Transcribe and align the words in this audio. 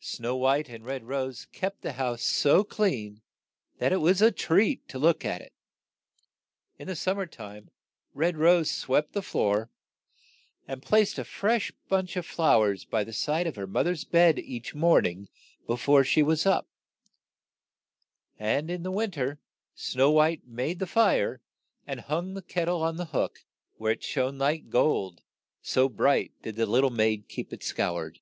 Snow 0.00 0.36
White 0.36 0.70
and 0.70 0.86
Red 0.86 1.04
Rose 1.04 1.44
kept 1.52 1.82
the 1.82 1.92
house 1.92 2.22
so 2.22 2.64
clean 2.64 3.20
that 3.76 3.92
it 3.92 3.98
was 3.98 4.22
a 4.22 4.32
treat 4.32 4.88
to 4.88 4.98
look 4.98 5.22
at 5.22 5.42
it. 5.42 5.52
In 6.78 6.88
the 6.88 6.96
sum 6.96 7.18
mer 7.18 7.26
time, 7.26 7.68
Red 8.14 8.38
Rose 8.38 8.70
swept 8.70 9.12
the 9.12 9.20
floor, 9.20 9.70
and 10.66 10.80
placed 10.82 11.18
a 11.18 11.26
fresh 11.26 11.72
bunch 11.90 12.16
of 12.16 12.24
flow 12.24 12.62
ers 12.62 12.86
by 12.86 13.04
the 13.04 13.12
side 13.12 13.46
of 13.46 13.56
her 13.56 13.66
moth 13.66 13.84
er's 13.88 14.04
bed 14.04 14.38
each 14.38 14.74
morn 14.74 15.04
ing 15.04 15.28
be 15.68 15.76
fore 15.76 16.04
she 16.04 16.22
was 16.22 16.46
up; 16.46 16.66
and 18.38 18.70
in 18.70 18.82
the 18.82 18.90
win 18.90 19.10
ter, 19.10 19.38
Snow 19.74 20.10
White 20.10 20.46
made 20.46 20.78
the 20.78 20.86
fire 20.86 21.42
and 21.86 22.00
hung 22.00 22.32
the 22.32 22.40
ket 22.40 22.64
tle 22.66 22.82
on 22.82 22.96
the 22.96 23.12
hook, 23.12 23.44
where 23.76 23.92
it 23.92 24.02
shone 24.02 24.38
like 24.38 24.70
gold, 24.70 25.20
so 25.60 25.86
bright 25.86 26.32
did 26.40 26.56
the 26.56 26.64
lit 26.64 26.80
tie 26.82 26.88
maid 26.88 27.28
keep 27.28 27.52
it 27.52 27.62
scoured. 27.62 28.20